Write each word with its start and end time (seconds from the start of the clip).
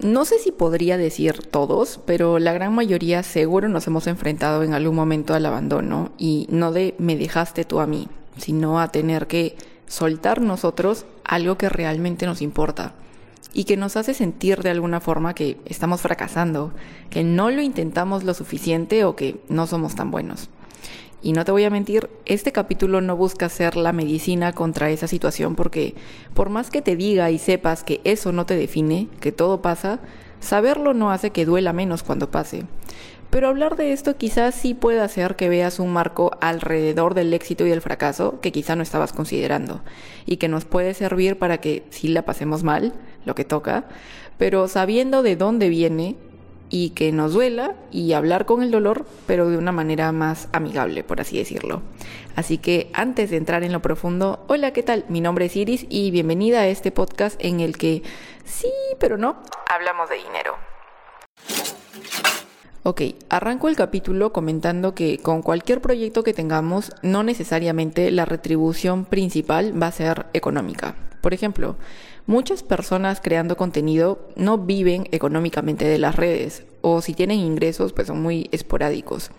no 0.00 0.24
sé 0.24 0.38
si 0.38 0.52
podría 0.52 0.96
decir 0.96 1.42
todos, 1.42 1.98
pero 2.06 2.38
la 2.38 2.52
gran 2.52 2.72
mayoría 2.72 3.24
seguro 3.24 3.68
nos 3.68 3.86
hemos 3.88 4.06
enfrentado 4.06 4.62
en 4.62 4.72
algún 4.72 4.94
momento 4.94 5.34
al 5.34 5.44
abandono 5.44 6.12
y 6.18 6.46
no 6.50 6.70
de 6.70 6.94
me 6.98 7.16
dejaste 7.16 7.64
tú 7.64 7.80
a 7.80 7.86
mí, 7.86 8.08
sino 8.36 8.80
a 8.80 8.92
tener 8.92 9.26
que 9.26 9.56
soltar 9.88 10.40
nosotros 10.40 11.04
algo 11.24 11.58
que 11.58 11.68
realmente 11.68 12.26
nos 12.26 12.42
importa 12.42 12.94
y 13.52 13.64
que 13.64 13.76
nos 13.76 13.96
hace 13.96 14.14
sentir 14.14 14.62
de 14.62 14.70
alguna 14.70 15.00
forma 15.00 15.34
que 15.34 15.58
estamos 15.64 16.00
fracasando, 16.00 16.72
que 17.10 17.24
no 17.24 17.50
lo 17.50 17.60
intentamos 17.60 18.22
lo 18.22 18.34
suficiente 18.34 19.04
o 19.04 19.16
que 19.16 19.40
no 19.48 19.66
somos 19.66 19.96
tan 19.96 20.12
buenos. 20.12 20.48
Y 21.20 21.32
no 21.32 21.44
te 21.44 21.52
voy 21.52 21.64
a 21.64 21.70
mentir, 21.70 22.08
este 22.26 22.52
capítulo 22.52 23.00
no 23.00 23.16
busca 23.16 23.48
ser 23.48 23.76
la 23.76 23.92
medicina 23.92 24.52
contra 24.52 24.90
esa 24.90 25.08
situación 25.08 25.56
porque 25.56 25.94
por 26.32 26.48
más 26.48 26.70
que 26.70 26.80
te 26.80 26.94
diga 26.94 27.30
y 27.30 27.38
sepas 27.38 27.82
que 27.82 28.00
eso 28.04 28.30
no 28.30 28.46
te 28.46 28.56
define, 28.56 29.08
que 29.20 29.32
todo 29.32 29.60
pasa, 29.60 29.98
saberlo 30.38 30.94
no 30.94 31.10
hace 31.10 31.30
que 31.30 31.44
duela 31.44 31.72
menos 31.72 32.04
cuando 32.04 32.30
pase. 32.30 32.66
Pero 33.30 33.48
hablar 33.48 33.76
de 33.76 33.92
esto 33.92 34.16
quizás 34.16 34.54
sí 34.54 34.72
pueda 34.74 35.04
hacer 35.04 35.36
que 35.36 35.48
veas 35.48 35.80
un 35.80 35.92
marco 35.92 36.30
alrededor 36.40 37.14
del 37.14 37.34
éxito 37.34 37.66
y 37.66 37.70
del 37.70 37.82
fracaso 37.82 38.40
que 38.40 38.52
quizá 38.52 38.74
no 38.74 38.82
estabas 38.82 39.12
considerando 39.12 39.82
y 40.24 40.38
que 40.38 40.48
nos 40.48 40.64
puede 40.64 40.94
servir 40.94 41.38
para 41.38 41.58
que 41.58 41.84
si 41.90 42.08
la 42.08 42.22
pasemos 42.22 42.62
mal, 42.62 42.94
lo 43.26 43.34
que 43.34 43.44
toca, 43.44 43.84
pero 44.38 44.66
sabiendo 44.68 45.22
de 45.22 45.36
dónde 45.36 45.68
viene, 45.68 46.16
y 46.70 46.90
que 46.90 47.12
nos 47.12 47.32
duela 47.32 47.74
y 47.90 48.12
hablar 48.12 48.46
con 48.46 48.62
el 48.62 48.70
dolor, 48.70 49.06
pero 49.26 49.48
de 49.48 49.56
una 49.56 49.72
manera 49.72 50.12
más 50.12 50.48
amigable, 50.52 51.04
por 51.04 51.20
así 51.20 51.38
decirlo. 51.38 51.82
Así 52.36 52.58
que 52.58 52.90
antes 52.92 53.30
de 53.30 53.36
entrar 53.36 53.64
en 53.64 53.72
lo 53.72 53.82
profundo, 53.82 54.44
hola, 54.48 54.72
¿qué 54.72 54.82
tal? 54.82 55.04
Mi 55.08 55.20
nombre 55.20 55.46
es 55.46 55.56
Iris 55.56 55.86
y 55.88 56.10
bienvenida 56.10 56.60
a 56.60 56.68
este 56.68 56.92
podcast 56.92 57.42
en 57.42 57.60
el 57.60 57.76
que 57.76 58.02
sí, 58.44 58.70
pero 58.98 59.16
no, 59.16 59.42
hablamos 59.68 60.08
de 60.08 60.16
dinero. 60.16 60.54
Ok, 62.84 63.02
arranco 63.28 63.68
el 63.68 63.76
capítulo 63.76 64.32
comentando 64.32 64.94
que 64.94 65.18
con 65.18 65.42
cualquier 65.42 65.80
proyecto 65.80 66.22
que 66.22 66.32
tengamos, 66.32 66.92
no 67.02 67.22
necesariamente 67.22 68.10
la 68.10 68.24
retribución 68.24 69.04
principal 69.04 69.80
va 69.80 69.88
a 69.88 69.92
ser 69.92 70.26
económica. 70.32 70.94
Por 71.20 71.34
ejemplo, 71.34 71.76
muchas 72.28 72.62
personas 72.62 73.20
creando 73.20 73.56
contenido 73.56 74.28
no 74.36 74.58
viven 74.58 75.08
económicamente 75.10 75.86
de 75.86 75.98
las 75.98 76.14
redes 76.14 76.64
o 76.82 77.00
si 77.00 77.14
tienen 77.14 77.40
ingresos 77.40 77.92
pues 77.92 78.06
son 78.06 78.22
muy 78.22 78.48
esporádicos. 78.52 79.32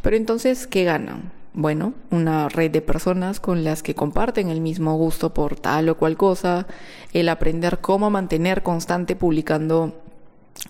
Pero 0.00 0.16
entonces, 0.16 0.66
¿qué 0.66 0.84
ganan? 0.84 1.32
Bueno, 1.52 1.94
una 2.10 2.48
red 2.48 2.70
de 2.70 2.80
personas 2.80 3.40
con 3.40 3.64
las 3.64 3.82
que 3.82 3.94
comparten 3.94 4.48
el 4.48 4.60
mismo 4.60 4.96
gusto 4.96 5.34
por 5.34 5.56
tal 5.56 5.88
o 5.88 5.96
cual 5.96 6.16
cosa, 6.16 6.68
el 7.12 7.28
aprender 7.28 7.80
cómo 7.80 8.10
mantener 8.10 8.62
constante 8.62 9.16
publicando 9.16 10.00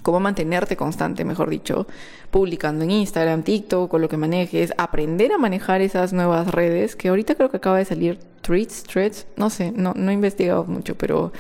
cómo 0.03 0.21
mantenerte 0.21 0.77
constante, 0.77 1.25
mejor 1.25 1.51
dicho, 1.51 1.87
publicando 2.31 2.85
en 2.85 2.91
Instagram, 2.91 3.43
TikTok, 3.43 3.91
con 3.91 4.01
lo 4.01 4.09
que 4.09 4.17
manejes, 4.17 4.73
aprender 4.77 5.33
a 5.33 5.39
manejar 5.39 5.81
esas 5.81 6.13
nuevas 6.13 6.49
redes, 6.49 6.97
que 6.97 7.09
ahorita 7.09 7.35
creo 7.35 7.51
que 7.51 7.57
acaba 7.57 7.79
de 7.79 7.85
salir 7.85 8.19
Threads, 8.43 8.85
Threads, 8.85 9.27
no 9.37 9.51
sé, 9.51 9.73
no, 9.73 9.93
he 9.95 10.13
investigado 10.13 10.65
mucho, 10.65 10.95
pero 10.97 11.33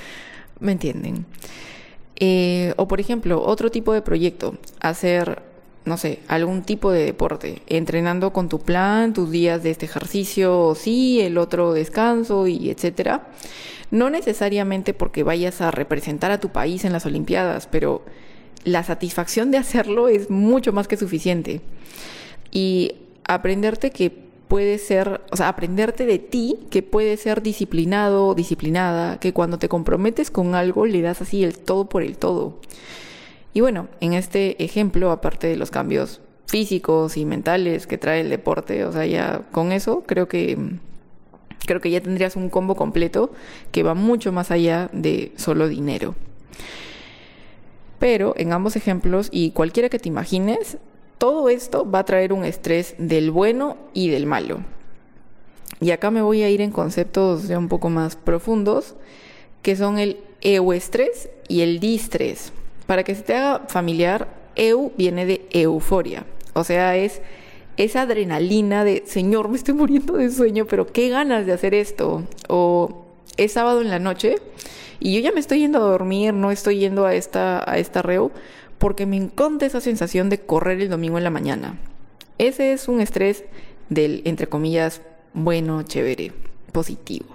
me 0.61 0.73
entienden. 0.73 1.27
Eh, 2.17 2.75
o 2.77 2.89
por 2.89 3.01
ejemplo, 3.01 3.43
otro 3.43 3.71
tipo 3.71 3.93
de 3.93 4.03
proyecto, 4.03 4.59
hacer, 4.81 5.43
no 5.85 5.97
sé, 5.97 6.21
algún 6.27 6.63
tipo 6.63 6.91
de 6.91 7.05
deporte, 7.05 7.63
entrenando 7.67 8.33
con 8.33 8.49
tu 8.49 8.59
plan, 8.59 9.13
tus 9.13 9.31
días 9.31 9.63
de 9.63 9.71
este 9.71 9.87
ejercicio, 9.87 10.75
sí, 10.75 11.21
el 11.21 11.39
otro 11.39 11.73
descanso 11.73 12.47
y 12.47 12.71
etcétera. 12.71 13.29
No 13.91 14.11
necesariamente 14.11 14.93
porque 14.93 15.23
vayas 15.23 15.61
a 15.63 15.71
representar 15.71 16.31
a 16.31 16.41
tu 16.41 16.51
país 16.51 16.85
en 16.85 16.93
las 16.93 17.07
Olimpiadas, 17.07 17.67
pero 17.69 18.03
la 18.65 18.83
satisfacción 18.83 19.51
de 19.51 19.59
hacerlo 19.59 20.09
es 20.09 20.31
mucho 20.31 20.73
más 20.73 20.89
que 20.89 20.97
suficiente. 20.97 21.61
Y 22.51 22.95
aprenderte 23.25 23.91
que 23.91 24.11
puede 24.49 24.79
ser, 24.79 25.21
o 25.31 25.37
sea, 25.37 25.49
aprenderte 25.49 26.07
de 26.07 26.19
ti 26.19 26.59
que 26.71 26.83
puede 26.83 27.17
ser 27.17 27.43
disciplinado, 27.43 28.35
disciplinada, 28.35 29.21
que 29.21 29.33
cuando 29.33 29.59
te 29.59 29.69
comprometes 29.69 30.31
con 30.31 30.55
algo 30.55 30.87
le 30.87 31.03
das 31.03 31.21
así 31.21 31.45
el 31.45 31.59
todo 31.59 31.89
por 31.89 32.03
el 32.03 32.17
todo. 32.17 32.59
Y 33.53 33.61
bueno, 33.61 33.89
en 34.01 34.15
este 34.15 34.63
ejemplo, 34.63 35.11
aparte 35.11 35.47
de 35.47 35.57
los 35.57 35.71
cambios 35.71 36.21
físicos 36.47 37.17
y 37.17 37.27
mentales 37.27 37.87
que 37.87 37.99
trae 37.99 38.21
el 38.23 38.31
deporte, 38.31 38.85
o 38.85 38.93
sea, 38.93 39.05
ya 39.05 39.43
con 39.53 39.73
eso 39.73 40.03
creo 40.07 40.29
que 40.29 40.57
creo 41.67 41.81
que 41.81 41.91
ya 41.91 42.01
tendrías 42.01 42.37
un 42.37 42.49
combo 42.49 42.75
completo 42.75 43.31
que 43.73 43.83
va 43.83 43.95
mucho 43.95 44.33
más 44.33 44.51
allá 44.51 44.89
de 44.93 45.33
solo 45.37 45.69
dinero. 45.69 46.15
Pero 47.99 48.35
en 48.37 48.53
ambos 48.53 48.77
ejemplos 48.77 49.29
y 49.31 49.51
cualquiera 49.51 49.89
que 49.89 49.99
te 49.99 50.09
imagines, 50.09 50.79
todo 51.19 51.49
esto 51.49 51.89
va 51.91 52.01
a 52.01 52.05
traer 52.05 52.33
un 52.33 52.45
estrés 52.45 52.95
del 52.99 53.31
bueno 53.31 53.77
y 53.93 54.09
del 54.09 54.27
malo. 54.27 54.61
Y 55.81 55.91
acá 55.91 56.11
me 56.11 56.23
voy 56.23 56.43
a 56.43 56.51
ir 56.51 56.61
en 56.61 56.71
conceptos 56.71 57.49
ya 57.49 57.59
un 57.59 57.69
poco 57.69 57.91
más 57.91 58.17
profundos, 58.17 58.95
que 59.63 59.77
son 59.77 59.99
el 59.99 60.19
euestrés 60.41 61.29
y 61.49 61.61
el 61.63 61.81
distrés. 61.81 62.53
Para 62.87 63.05
que 63.05 63.15
se 63.15 63.23
te 63.23 63.35
haga 63.35 63.67
familiar, 63.69 64.29
eu 64.57 64.93
viene 64.97 65.25
de 65.25 65.47
euforia, 65.53 66.27
o 66.53 66.65
sea, 66.65 66.97
es 66.97 67.21
esa 67.77 68.03
adrenalina 68.03 68.83
de, 68.83 69.05
Señor, 69.07 69.49
me 69.49 69.57
estoy 69.57 69.75
muriendo 69.75 70.15
de 70.15 70.31
sueño, 70.31 70.67
pero 70.67 70.87
qué 70.87 71.09
ganas 71.09 71.47
de 71.47 71.53
hacer 71.53 71.75
esto. 71.75 72.25
O 72.49 73.07
es 73.39 73.53
sábado 73.53 73.81
en 73.81 73.89
la 73.89 73.99
noche 73.99 74.37
y 75.01 75.15
yo 75.15 75.21
ya 75.21 75.33
me 75.33 75.41
estoy 75.41 75.61
yendo 75.61 75.79
a 75.79 75.89
dormir, 75.89 76.35
no 76.35 76.51
estoy 76.51 76.79
yendo 76.79 77.07
a 77.07 77.15
esta, 77.15 77.69
a 77.71 77.79
esta 77.79 78.03
reu, 78.03 78.31
porque 78.79 79.07
me 79.07 79.17
encanta 79.17 79.67
esa 79.67 79.81
sensación 79.81 80.29
de 80.29 80.41
correr 80.41 80.81
el 80.81 80.89
domingo 80.89 81.19
en 81.19 81.25
la 81.25 81.31
mañana. 81.31 81.79
Ese 82.39 82.73
es 82.73 82.89
un 82.89 83.01
estrés 83.01 83.45
del, 83.89 84.23
entre 84.25 84.49
comillas, 84.49 85.03
bueno, 85.33 85.83
chévere, 85.83 86.33
positivo. 86.73 87.27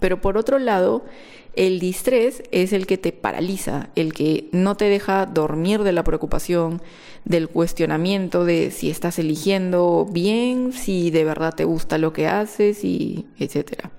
Pero 0.00 0.20
por 0.20 0.36
otro 0.36 0.58
lado, 0.58 1.04
el 1.54 1.80
distrés 1.80 2.42
es 2.50 2.72
el 2.72 2.86
que 2.86 2.98
te 2.98 3.12
paraliza, 3.12 3.88
el 3.96 4.12
que 4.12 4.48
no 4.52 4.76
te 4.76 4.84
deja 4.86 5.24
dormir 5.24 5.82
de 5.82 5.92
la 5.92 6.04
preocupación, 6.04 6.82
del 7.24 7.48
cuestionamiento 7.48 8.44
de 8.44 8.70
si 8.70 8.90
estás 8.90 9.18
eligiendo 9.18 10.06
bien, 10.10 10.72
si 10.72 11.10
de 11.10 11.24
verdad 11.24 11.54
te 11.54 11.64
gusta 11.64 11.96
lo 11.98 12.12
que 12.12 12.26
haces 12.26 12.84
y 12.84 13.26
etcétera. 13.38 13.90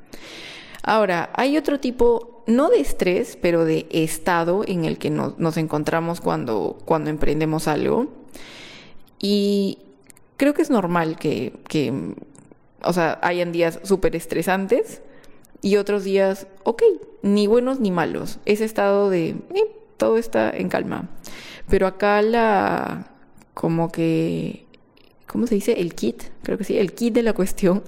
Ahora, 0.87 1.31
hay 1.33 1.57
otro 1.57 1.81
tipo, 1.81 2.43
no 2.47 2.69
de 2.69 2.79
estrés, 2.79 3.37
pero 3.41 3.65
de 3.65 3.87
estado 3.91 4.63
en 4.65 4.85
el 4.85 4.97
que 4.97 5.09
nos, 5.09 5.57
encontramos 5.57 6.21
cuando, 6.21 6.77
cuando 6.85 7.09
emprendemos 7.09 7.67
algo. 7.67 8.07
Y 9.19 9.79
creo 10.37 10.53
que 10.53 10.61
es 10.61 10.69
normal 10.69 11.19
que, 11.19 11.51
o 12.81 12.93
sea, 12.93 13.19
hayan 13.21 13.51
días 13.51 13.81
súper 13.83 14.15
estresantes 14.15 15.01
y 15.61 15.75
otros 15.75 16.05
días, 16.05 16.47
ok, 16.63 16.81
ni 17.21 17.47
buenos 17.47 17.81
ni 17.81 17.91
malos. 17.91 18.39
Ese 18.45 18.63
estado 18.63 19.09
de, 19.09 19.31
eh, 19.31 19.75
todo 19.97 20.17
está 20.17 20.49
en 20.51 20.69
calma. 20.69 21.09
Pero 21.67 21.85
acá 21.85 22.21
la, 22.21 23.11
como 23.53 23.91
que, 23.91 24.65
¿cómo 25.25 25.47
se 25.47 25.55
dice? 25.55 25.81
El 25.81 25.95
kit, 25.95 26.23
creo 26.43 26.57
que 26.57 26.63
sí, 26.63 26.77
el 26.77 26.93
kit 26.93 27.13
de 27.13 27.23
la 27.23 27.33
cuestión 27.33 27.83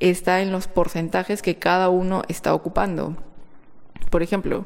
está 0.00 0.40
en 0.40 0.52
los 0.52 0.68
porcentajes 0.68 1.42
que 1.42 1.56
cada 1.56 1.88
uno 1.88 2.22
está 2.28 2.54
ocupando. 2.54 3.16
Por 4.10 4.22
ejemplo, 4.22 4.64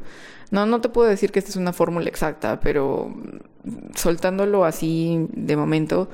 no, 0.50 0.66
no 0.66 0.80
te 0.80 0.88
puedo 0.88 1.08
decir 1.08 1.32
que 1.32 1.38
esta 1.38 1.50
es 1.50 1.56
una 1.56 1.72
fórmula 1.72 2.08
exacta, 2.08 2.60
pero 2.60 3.14
soltándolo 3.94 4.64
así 4.64 5.26
de 5.32 5.56
momento, 5.56 6.08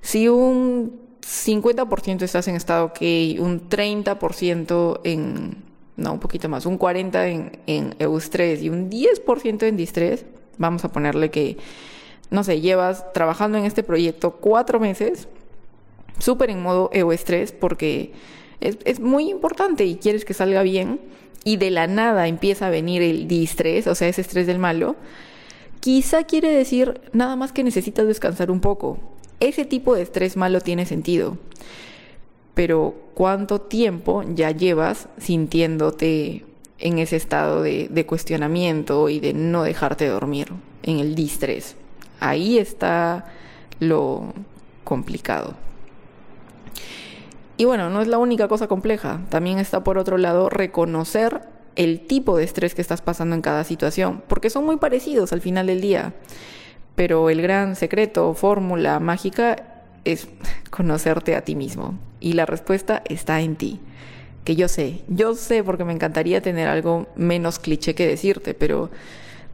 si 0.00 0.28
un 0.28 1.00
50% 1.22 2.22
estás 2.22 2.48
en 2.48 2.56
estado 2.56 2.86
ok, 2.86 3.00
un 3.38 3.68
30% 3.68 5.00
en, 5.04 5.56
no, 5.96 6.12
un 6.12 6.18
poquito 6.18 6.48
más, 6.48 6.66
un 6.66 6.78
40% 6.78 7.24
en, 7.26 7.58
en 7.66 7.96
eustrés 7.98 8.62
y 8.62 8.68
un 8.68 8.90
10% 8.90 9.62
en 9.62 9.76
distrés, 9.76 10.26
vamos 10.58 10.84
a 10.84 10.92
ponerle 10.92 11.30
que, 11.30 11.56
no 12.30 12.44
sé, 12.44 12.60
llevas 12.60 13.12
trabajando 13.12 13.58
en 13.58 13.64
este 13.64 13.82
proyecto 13.82 14.32
cuatro 14.32 14.80
meses, 14.80 15.28
súper 16.18 16.50
en 16.50 16.62
modo 16.62 16.90
eustrés, 16.92 17.52
porque 17.52 18.12
es, 18.60 19.00
muy 19.00 19.30
importante 19.30 19.84
y 19.84 19.96
quieres 19.96 20.24
que 20.24 20.34
salga 20.34 20.62
bien 20.62 21.00
y 21.44 21.56
de 21.56 21.70
la 21.70 21.86
nada 21.86 22.28
empieza 22.28 22.66
a 22.66 22.70
venir 22.70 23.02
el 23.02 23.28
distrés, 23.28 23.86
o 23.86 23.94
sea, 23.94 24.08
ese 24.08 24.22
estrés 24.22 24.46
del 24.46 24.58
malo, 24.58 24.96
quizá 25.80 26.24
quiere 26.24 26.50
decir 26.50 27.00
nada 27.12 27.36
más 27.36 27.52
que 27.52 27.64
necesitas 27.64 28.06
descansar 28.06 28.50
un 28.50 28.60
poco. 28.60 28.98
Ese 29.40 29.64
tipo 29.64 29.94
de 29.94 30.02
estrés 30.02 30.36
malo 30.36 30.60
tiene 30.60 30.86
sentido. 30.86 31.36
Pero 32.54 32.94
¿cuánto 33.14 33.60
tiempo 33.60 34.24
ya 34.34 34.52
llevas 34.52 35.08
sintiéndote 35.18 36.44
en 36.78 36.98
ese 36.98 37.16
estado 37.16 37.62
de, 37.62 37.88
de 37.90 38.06
cuestionamiento 38.06 39.08
y 39.08 39.20
de 39.20 39.34
no 39.34 39.64
dejarte 39.64 40.06
dormir, 40.06 40.48
en 40.82 41.00
el 41.00 41.14
distrés? 41.14 41.76
Ahí 42.20 42.58
está 42.58 43.26
lo 43.80 44.32
complicado. 44.84 45.63
Y 47.56 47.64
bueno, 47.64 47.90
no 47.90 48.02
es 48.02 48.08
la 48.08 48.18
única 48.18 48.48
cosa 48.48 48.66
compleja. 48.66 49.20
También 49.28 49.58
está 49.58 49.84
por 49.84 49.98
otro 49.98 50.18
lado 50.18 50.48
reconocer 50.48 51.42
el 51.76 52.06
tipo 52.06 52.36
de 52.36 52.44
estrés 52.44 52.74
que 52.74 52.82
estás 52.82 53.02
pasando 53.02 53.34
en 53.34 53.42
cada 53.42 53.64
situación, 53.64 54.22
porque 54.28 54.50
son 54.50 54.64
muy 54.64 54.76
parecidos 54.76 55.32
al 55.32 55.40
final 55.40 55.66
del 55.66 55.80
día. 55.80 56.14
Pero 56.94 57.30
el 57.30 57.42
gran 57.42 57.76
secreto, 57.76 58.34
fórmula 58.34 59.00
mágica, 59.00 59.84
es 60.04 60.28
conocerte 60.70 61.36
a 61.36 61.42
ti 61.42 61.54
mismo. 61.54 61.98
Y 62.20 62.32
la 62.32 62.46
respuesta 62.46 63.02
está 63.08 63.40
en 63.40 63.56
ti. 63.56 63.80
Que 64.44 64.56
yo 64.56 64.68
sé, 64.68 65.02
yo 65.08 65.34
sé 65.34 65.64
porque 65.64 65.84
me 65.84 65.94
encantaría 65.94 66.42
tener 66.42 66.68
algo 66.68 67.06
menos 67.16 67.58
cliché 67.58 67.94
que 67.94 68.06
decirte, 68.06 68.52
pero 68.52 68.90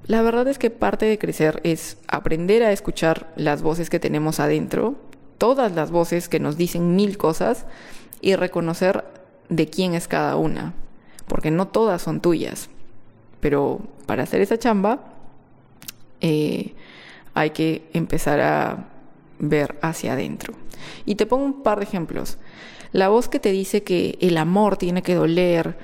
la 0.06 0.22
verdad 0.22 0.48
es 0.48 0.58
que 0.58 0.70
parte 0.70 1.06
de 1.06 1.16
crecer 1.16 1.60
es 1.62 1.98
aprender 2.08 2.64
a 2.64 2.72
escuchar 2.72 3.32
las 3.36 3.62
voces 3.62 3.88
que 3.88 4.00
tenemos 4.00 4.40
adentro, 4.40 4.96
todas 5.40 5.72
las 5.72 5.90
voces 5.90 6.28
que 6.28 6.38
nos 6.38 6.58
dicen 6.58 6.94
mil 6.94 7.16
cosas, 7.16 7.64
y 8.20 8.36
reconocer 8.36 9.04
de 9.48 9.66
quién 9.68 9.94
es 9.94 10.06
cada 10.06 10.36
una, 10.36 10.74
porque 11.26 11.50
no 11.50 11.68
todas 11.68 12.02
son 12.02 12.20
tuyas. 12.20 12.68
Pero 13.40 13.80
para 14.06 14.22
hacer 14.22 14.42
esa 14.42 14.58
chamba, 14.58 15.14
eh, 16.20 16.74
hay 17.32 17.50
que 17.50 17.88
empezar 17.94 18.40
a 18.40 18.88
ver 19.38 19.76
hacia 19.80 20.12
adentro. 20.12 20.52
Y 21.06 21.14
te 21.14 21.26
pongo 21.26 21.46
un 21.46 21.62
par 21.62 21.78
de 21.78 21.84
ejemplos. 21.84 22.36
La 22.92 23.08
voz 23.08 23.28
que 23.28 23.38
te 23.38 23.52
dice 23.52 23.82
que 23.82 24.18
el 24.20 24.36
amor 24.36 24.76
tiene 24.76 25.02
que 25.02 25.14
doler, 25.14 25.78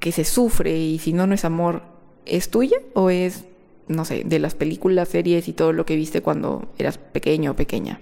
que 0.00 0.12
se 0.12 0.24
sufre 0.24 0.78
y 0.78 0.98
si 0.98 1.12
no, 1.12 1.26
no 1.26 1.34
es 1.34 1.44
amor, 1.44 1.82
¿es 2.24 2.50
tuya 2.50 2.78
o 2.94 3.10
es, 3.10 3.44
no 3.88 4.04
sé, 4.04 4.22
de 4.24 4.38
las 4.38 4.54
películas, 4.54 5.08
series 5.08 5.48
y 5.48 5.52
todo 5.52 5.72
lo 5.72 5.84
que 5.84 5.96
viste 5.96 6.22
cuando 6.22 6.68
eras 6.78 6.96
pequeño 6.98 7.50
o 7.50 7.56
pequeña? 7.56 8.00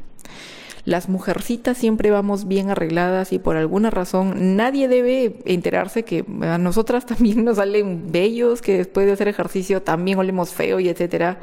Las 0.85 1.09
mujercitas 1.09 1.79
siempre 1.79 2.11
vamos 2.11 2.47
bien 2.47 2.69
arregladas 2.69 3.33
y 3.33 3.39
por 3.39 3.57
alguna 3.57 3.91
razón 3.91 4.57
nadie 4.57 4.87
debe 4.87 5.39
enterarse 5.47 6.03
que 6.03 6.25
a 6.43 6.59
nosotras 6.59 7.07
también 7.07 7.45
nos 7.45 7.57
salen 7.57 8.13
bellos, 8.13 8.61
que 8.61 8.79
después 8.79 9.07
de 9.07 9.13
hacer 9.13 9.29
ejercicio 9.29 9.83
también 9.83 10.19
olemos 10.19 10.51
feo 10.51 10.81
y 10.81 10.89
etcétera. 10.89 11.39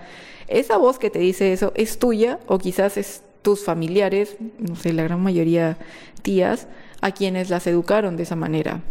Esa 0.47 0.77
voz 0.77 0.99
que 0.99 1.09
te 1.09 1.19
dice 1.19 1.53
eso 1.53 1.71
es 1.75 1.97
tuya 1.97 2.39
o 2.45 2.59
quizás 2.59 2.97
es 2.97 3.23
tus 3.41 3.63
familiares, 3.63 4.37
no 4.59 4.75
sé, 4.75 4.93
la 4.93 5.03
gran 5.03 5.21
mayoría 5.21 5.77
tías, 6.21 6.67
a 7.01 7.11
quienes 7.11 7.49
las 7.49 7.65
educaron 7.65 8.17
de 8.17 8.23
esa 8.23 8.35
manera. 8.35 8.81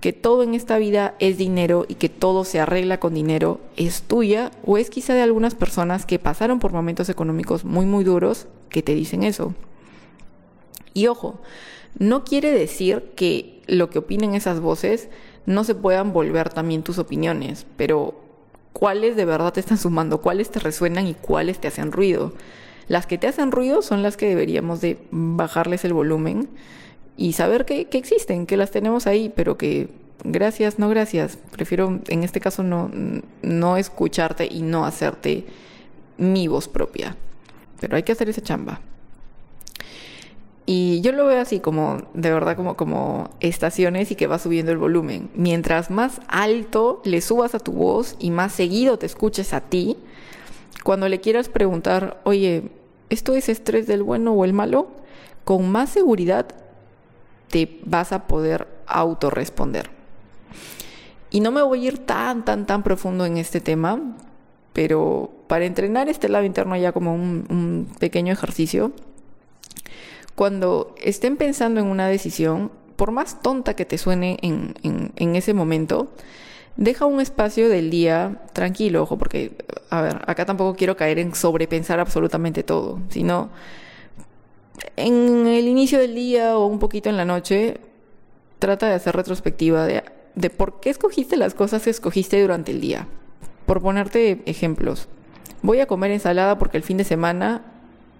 Que 0.00 0.12
todo 0.12 0.42
en 0.42 0.54
esta 0.54 0.76
vida 0.78 1.14
es 1.20 1.38
dinero 1.38 1.86
y 1.88 1.94
que 1.94 2.08
todo 2.10 2.44
se 2.44 2.60
arregla 2.60 2.98
con 2.98 3.14
dinero 3.14 3.60
es 3.76 4.02
tuya 4.02 4.50
o 4.66 4.76
es 4.76 4.90
quizá 4.90 5.14
de 5.14 5.22
algunas 5.22 5.54
personas 5.54 6.04
que 6.04 6.18
pasaron 6.18 6.58
por 6.58 6.72
momentos 6.72 7.08
económicos 7.08 7.64
muy 7.64 7.86
muy 7.86 8.02
duros 8.02 8.48
que 8.72 8.82
te 8.82 8.94
dicen 8.94 9.22
eso. 9.22 9.54
Y 10.94 11.06
ojo, 11.06 11.40
no 11.98 12.24
quiere 12.24 12.50
decir 12.50 13.12
que 13.14 13.62
lo 13.66 13.90
que 13.90 14.00
opinen 14.00 14.34
esas 14.34 14.60
voces 14.60 15.08
no 15.46 15.64
se 15.64 15.74
puedan 15.74 16.12
volver 16.12 16.48
también 16.48 16.82
tus 16.82 16.98
opiniones, 16.98 17.66
pero 17.76 18.20
cuáles 18.72 19.16
de 19.16 19.24
verdad 19.24 19.52
te 19.52 19.60
están 19.60 19.78
sumando, 19.78 20.20
cuáles 20.20 20.50
te 20.50 20.58
resuenan 20.58 21.06
y 21.06 21.14
cuáles 21.14 21.60
te 21.60 21.68
hacen 21.68 21.92
ruido. 21.92 22.32
Las 22.88 23.06
que 23.06 23.18
te 23.18 23.28
hacen 23.28 23.52
ruido 23.52 23.82
son 23.82 24.02
las 24.02 24.16
que 24.16 24.28
deberíamos 24.28 24.80
de 24.80 24.98
bajarles 25.10 25.84
el 25.84 25.92
volumen 25.92 26.48
y 27.16 27.34
saber 27.34 27.64
que, 27.64 27.88
existen, 27.92 28.46
que 28.46 28.56
las 28.56 28.70
tenemos 28.70 29.06
ahí, 29.06 29.32
pero 29.34 29.56
que 29.56 29.88
gracias, 30.24 30.78
no 30.78 30.88
gracias. 30.88 31.38
Prefiero 31.50 32.00
en 32.08 32.22
este 32.22 32.40
caso 32.40 32.62
no, 32.62 32.90
no 33.42 33.76
escucharte 33.76 34.48
y 34.50 34.62
no 34.62 34.84
hacerte 34.84 35.46
mi 36.16 36.48
voz 36.48 36.68
propia. 36.68 37.16
Pero 37.82 37.96
hay 37.96 38.04
que 38.04 38.12
hacer 38.12 38.28
esa 38.28 38.40
chamba. 38.40 38.80
Y 40.64 41.00
yo 41.00 41.10
lo 41.10 41.26
veo 41.26 41.40
así 41.40 41.58
como, 41.58 42.02
de 42.14 42.32
verdad, 42.32 42.54
como, 42.54 42.76
como 42.76 43.30
estaciones 43.40 44.12
y 44.12 44.14
que 44.14 44.28
va 44.28 44.38
subiendo 44.38 44.70
el 44.70 44.78
volumen. 44.78 45.28
Mientras 45.34 45.90
más 45.90 46.20
alto 46.28 47.02
le 47.04 47.20
subas 47.20 47.56
a 47.56 47.58
tu 47.58 47.72
voz 47.72 48.14
y 48.20 48.30
más 48.30 48.52
seguido 48.52 48.96
te 48.96 49.06
escuches 49.06 49.52
a 49.52 49.60
ti, 49.60 49.96
cuando 50.84 51.08
le 51.08 51.20
quieras 51.20 51.48
preguntar, 51.48 52.20
oye, 52.22 52.70
¿esto 53.10 53.34
es 53.34 53.48
estrés 53.48 53.88
del 53.88 54.04
bueno 54.04 54.32
o 54.32 54.44
el 54.44 54.52
malo? 54.52 54.88
Con 55.44 55.68
más 55.68 55.90
seguridad 55.90 56.46
te 57.48 57.80
vas 57.84 58.12
a 58.12 58.28
poder 58.28 58.68
autorresponder. 58.86 59.90
Y 61.30 61.40
no 61.40 61.50
me 61.50 61.62
voy 61.62 61.84
a 61.84 61.88
ir 61.88 61.98
tan, 61.98 62.44
tan, 62.44 62.66
tan 62.66 62.84
profundo 62.84 63.26
en 63.26 63.36
este 63.36 63.60
tema, 63.60 64.00
pero 64.72 65.30
para 65.48 65.66
entrenar 65.66 66.08
este 66.08 66.28
lado 66.28 66.44
interno 66.44 66.76
ya 66.76 66.92
como 66.92 67.14
un, 67.14 67.88
pequeño 67.98 68.32
ejercicio, 68.32 68.92
cuando 70.34 70.94
estén 71.00 71.36
pensando 71.36 71.80
en 71.80 71.86
una 71.86 72.08
decisión, 72.08 72.70
por 72.96 73.10
más 73.10 73.42
tonta 73.42 73.74
que 73.74 73.84
te 73.84 73.98
suene 73.98 74.38
en, 74.42 75.36
ese 75.36 75.52
momento, 75.52 76.12
deja 76.76 77.04
un 77.04 77.20
espacio 77.20 77.68
del 77.68 77.90
día 77.90 78.42
tranquilo, 78.54 79.02
ojo, 79.02 79.18
porque, 79.18 79.56
a 79.90 80.00
ver, 80.00 80.22
acá 80.26 80.46
tampoco 80.46 80.74
quiero 80.74 80.96
caer 80.96 81.18
en 81.18 81.34
sobrepensar 81.34 82.00
absolutamente 82.00 82.62
todo, 82.62 82.98
sino 83.10 83.50
en 84.96 85.46
el 85.46 85.68
inicio 85.68 85.98
del 85.98 86.14
día 86.14 86.56
o 86.56 86.66
un 86.66 86.78
poquito 86.78 87.10
en 87.10 87.18
la 87.18 87.26
noche, 87.26 87.78
trata 88.58 88.88
de 88.88 88.94
hacer 88.94 89.14
retrospectiva 89.14 89.86
de 89.86 90.50
por 90.50 90.80
qué 90.80 90.88
escogiste 90.88 91.36
las 91.36 91.52
cosas 91.52 91.82
que 91.82 91.90
escogiste 91.90 92.40
durante 92.40 92.72
el 92.72 92.80
día. 92.80 93.06
Por 93.66 93.80
ponerte 93.80 94.42
ejemplos, 94.46 95.08
voy 95.62 95.80
a 95.80 95.86
comer 95.86 96.10
ensalada 96.10 96.58
porque 96.58 96.76
el 96.76 96.82
fin 96.82 96.96
de 96.96 97.04
semana 97.04 97.62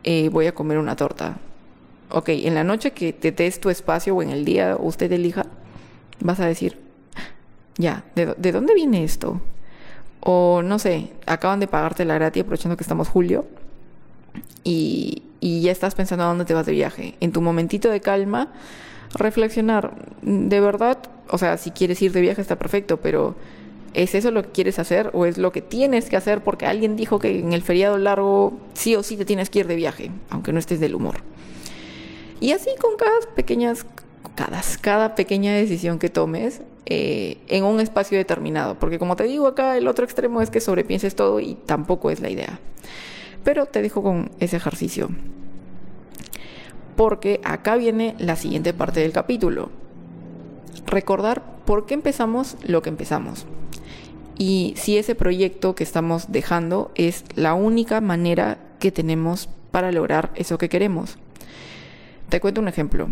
eh, 0.05 0.29
voy 0.31 0.47
a 0.47 0.55
comer 0.55 0.79
una 0.79 0.97
torta 0.97 1.39
ok, 2.13 2.29
en 2.29 2.55
la 2.55 2.65
noche 2.65 2.93
que 2.93 3.13
te 3.13 3.33
des 3.33 3.61
tu 3.61 3.71
espacio 3.71 4.15
o 4.15 4.23
en 4.23 4.31
el 4.31 4.45
día 4.45 4.77
usted 4.79 5.11
elija, 5.11 5.47
vas 6.21 6.41
a 6.41 6.47
decir, 6.47 6.79
ya, 7.79 8.05
¿de, 8.15 8.53
dónde 8.53 8.75
viene 8.75 9.03
esto? 9.03 9.41
O 10.21 10.63
no 10.63 10.79
sé, 10.79 11.13
acaban 11.27 11.59
de 11.59 11.67
pagarte 11.67 12.05
la 12.05 12.15
gratis 12.15 12.43
aprovechando 12.43 12.77
que 12.77 12.85
estamos 12.85 13.09
julio 13.09 13.47
y, 14.63 15.23
y 15.41 15.63
ya 15.63 15.73
estás 15.73 15.95
pensando 15.95 16.25
a 16.25 16.29
dónde 16.29 16.45
te 16.45 16.55
vas 16.55 16.67
de 16.67 16.73
viaje. 16.73 17.15
En 17.21 17.33
tu 17.33 17.41
momentito 17.41 17.91
de 17.91 18.01
calma, 18.01 18.53
reflexionar, 19.15 19.95
de 20.23 20.61
verdad, 20.61 20.99
o 21.29 21.39
sea, 21.39 21.57
si 21.57 21.71
quieres 21.71 22.01
ir 22.03 22.13
de 22.13 22.21
viaje 22.21 22.41
está 22.41 22.57
perfecto, 22.57 22.99
pero 22.99 23.35
¿es 23.95 24.15
eso 24.15 24.31
lo 24.31 24.43
que 24.43 24.51
quieres 24.51 24.79
hacer 24.79 25.11
o 25.13 25.27
es 25.27 25.39
lo 25.39 25.53
que 25.53 25.63
tienes 25.63 26.09
que 26.09 26.17
hacer 26.17 26.43
porque 26.43 26.67
alguien 26.67 26.97
dijo 26.97 27.19
que 27.19 27.39
en 27.39 27.53
el 27.53 27.63
feriado 27.63 27.99
largo 27.99 28.53
sí 28.75 28.95
o 28.97 29.03
sí 29.03 29.17
te 29.17 29.25
tienes 29.25 29.51
que 29.51 29.61
ir 29.61 29.67
de 29.67 29.77
viaje, 29.77 30.11
aunque 30.31 30.53
no 30.53 30.59
estés 30.59 30.81
del 30.81 30.95
humor? 30.95 31.17
Y 32.43 32.51
así 32.51 32.71
con 32.81 32.97
cada 32.97 33.15
pequeñas, 33.37 33.87
cada, 34.81 35.15
pequeña 35.15 35.55
decisión 35.55 36.01
que 36.01 36.09
tomes 36.09 36.63
eh, 36.87 37.39
en 37.47 37.63
un 37.63 37.79
espacio 37.79 38.19
determinado. 38.19 38.79
Porque 38.81 38.99
como 38.99 39.15
te 39.15 39.25
digo 39.25 39.47
acá, 39.47 39.77
el 39.77 39.87
otro 39.87 40.05
extremo 40.05 40.43
es 40.43 40.51
que 40.51 40.61
sobrepienses 40.61 41.15
todo 41.15 41.39
y 41.39 41.55
tampoco 41.55 42.11
es 42.11 42.21
la 42.21 42.31
idea. 42.31 42.59
Pero 43.45 43.67
te 43.67 43.81
dejo 43.81 44.03
con 44.03 44.33
ese 44.41 44.57
ejercicio. 44.57 45.09
Porque 46.97 47.41
acá 47.45 47.77
viene 47.77 48.17
la 48.19 48.35
siguiente 48.35 48.75
parte 48.75 48.99
del 48.99 49.13
capítulo. 49.13 49.71
Recordar 50.87 51.43
por 51.65 51.87
qué 51.87 51.95
empezamos 51.95 52.57
lo 52.65 52.83
que 52.83 52.89
empezamos. 52.89 53.47
Y 54.39 54.75
si 54.77 54.99
ese 54.99 55.15
proyecto 55.15 55.75
que 55.75 55.85
estamos 55.85 56.33
dejando 56.33 56.91
es 56.95 57.25
la 57.35 57.55
única 57.55 58.01
manera 58.01 58.59
que 58.79 58.91
tenemos 58.91 59.49
para 59.71 59.93
lograr 59.93 60.31
eso 60.35 60.59
que 60.59 60.69
queremos. 60.69 61.19
Te 62.29 62.41
cuento 62.41 62.61
un 62.61 62.69
ejemplo. 62.69 63.09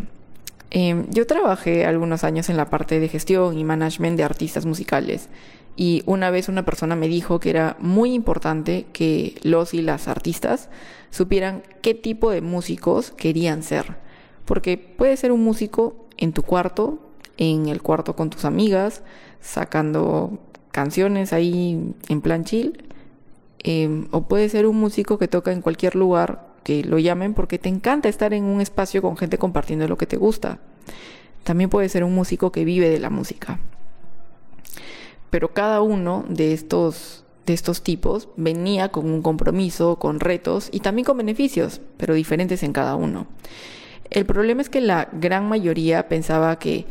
Em, 0.71 1.07
yo 1.11 1.27
trabajé 1.27 1.85
algunos 1.85 2.23
años 2.23 2.49
en 2.49 2.57
la 2.57 2.71
parte 2.71 3.01
de 3.01 3.09
gestión 3.09 3.59
y 3.59 3.65
management 3.65 4.17
de 4.17 4.23
artistas 4.23 4.67
musicales 4.67 5.29
y 5.77 6.03
una 6.07 6.31
vez 6.31 6.49
una 6.49 6.65
persona 6.65 6.97
me 6.97 7.09
dijo 7.09 7.41
que 7.41 7.51
era 7.51 7.77
muy 7.81 8.13
importante 8.13 8.87
que 8.93 9.37
los 9.43 9.75
y 9.75 9.83
las 9.83 10.09
artistas 10.09 10.69
supieran 11.11 11.63
qué 11.83 11.95
tipo 11.95 12.31
de 12.31 12.41
músicos 12.41 13.13
querían 13.13 13.63
ser. 13.63 13.97
Porque 14.45 14.77
puede 14.77 15.17
ser 15.17 15.33
un 15.33 15.43
músico 15.43 16.07
en 16.17 16.33
tu 16.33 16.43
cuarto, 16.43 16.99
en 17.37 17.69
el 17.69 17.83
cuarto 17.83 18.15
con 18.15 18.31
tus 18.31 18.45
amigas, 18.45 19.03
sacando 19.41 20.39
canciones 20.71 21.33
ahí 21.33 21.95
en 22.09 22.21
plan 22.21 22.45
chill, 22.45 22.85
em, 23.59 24.09
o 24.11 24.23
puede 24.23 24.49
ser 24.49 24.67
un 24.67 24.77
músico 24.77 25.19
que 25.19 25.29
toca 25.29 25.53
en 25.53 25.63
cualquier 25.63 25.97
lugar 25.97 26.49
que 26.65 26.85
lo 26.85 26.99
llamen 26.99 27.35
porque 27.35 27.59
te 27.59 27.69
encanta 27.69 28.09
estar 28.09 28.35
en 28.35 28.45
un 28.45 28.61
espacio 28.61 29.03
con 29.03 29.17
gente 29.17 29.39
compartiendo 29.39 29.89
lo 29.89 29.97
que 29.97 30.07
te 30.07 30.17
gusta. 30.17 30.59
También 31.45 31.71
puede 31.71 31.89
ser 31.89 32.05
un 32.05 32.15
músico 32.15 32.53
que 32.53 32.65
vive 32.65 32.91
de 32.91 32.99
la 32.99 33.11
música. 33.11 33.59
Pero 35.31 35.53
cada 35.53 35.81
uno 35.81 36.25
de 36.29 36.53
estos, 36.53 37.25
de 37.47 37.55
estos 37.55 37.83
tipos 37.83 38.29
venía 38.37 38.91
con 38.91 39.07
un 39.07 39.23
compromiso, 39.23 39.97
con 39.97 40.21
retos 40.21 40.69
y 40.73 40.81
también 40.81 41.05
con 41.05 41.17
beneficios, 41.17 41.81
pero 41.97 42.15
diferentes 42.15 42.63
en 42.63 42.73
cada 42.73 42.97
uno. 42.97 43.27
El 44.11 44.27
problema 44.27 44.61
es 44.61 44.69
que 44.69 44.81
la 44.81 45.09
gran 45.13 45.49
mayoría 45.49 46.09
pensaba 46.09 46.59
que 46.59 46.87